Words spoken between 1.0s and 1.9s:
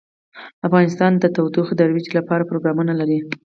د تودوخه د